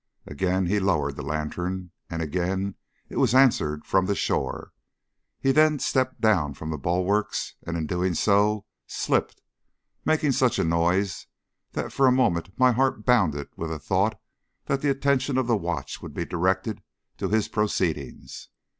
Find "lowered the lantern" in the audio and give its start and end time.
0.79-1.91